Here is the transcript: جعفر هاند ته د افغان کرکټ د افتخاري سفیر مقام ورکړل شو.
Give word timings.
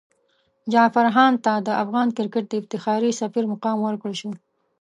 جعفر 0.71 1.05
هاند 1.15 1.37
ته 1.45 1.53
د 1.67 1.69
افغان 1.83 2.07
کرکټ 2.17 2.45
د 2.49 2.53
افتخاري 2.61 3.11
سفیر 3.21 3.43
مقام 3.53 3.77
ورکړل 3.81 4.15
شو. 4.21 4.31